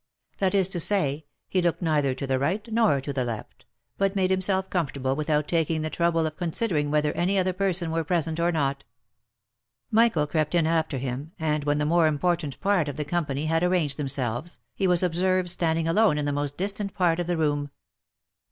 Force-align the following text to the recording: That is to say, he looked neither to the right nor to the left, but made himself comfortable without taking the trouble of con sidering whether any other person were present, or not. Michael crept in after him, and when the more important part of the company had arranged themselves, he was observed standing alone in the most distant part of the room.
That 0.39 0.55
is 0.55 0.67
to 0.69 0.79
say, 0.79 1.25
he 1.47 1.61
looked 1.61 1.83
neither 1.83 2.15
to 2.15 2.25
the 2.25 2.39
right 2.39 2.67
nor 2.73 2.99
to 3.01 3.13
the 3.13 3.23
left, 3.23 3.67
but 3.99 4.15
made 4.15 4.31
himself 4.31 4.67
comfortable 4.67 5.15
without 5.15 5.47
taking 5.47 5.83
the 5.83 5.91
trouble 5.91 6.25
of 6.25 6.37
con 6.37 6.49
sidering 6.49 6.89
whether 6.89 7.11
any 7.11 7.37
other 7.37 7.53
person 7.53 7.91
were 7.91 8.03
present, 8.03 8.39
or 8.39 8.51
not. 8.51 8.83
Michael 9.91 10.25
crept 10.25 10.55
in 10.55 10.65
after 10.65 10.97
him, 10.97 11.33
and 11.37 11.65
when 11.65 11.77
the 11.77 11.85
more 11.85 12.07
important 12.07 12.59
part 12.61 12.87
of 12.89 12.97
the 12.97 13.05
company 13.05 13.45
had 13.45 13.61
arranged 13.61 13.97
themselves, 13.97 14.57
he 14.73 14.87
was 14.87 15.03
observed 15.03 15.51
standing 15.51 15.87
alone 15.87 16.17
in 16.17 16.25
the 16.25 16.33
most 16.33 16.57
distant 16.57 16.95
part 16.95 17.19
of 17.19 17.27
the 17.27 17.37
room. 17.37 17.69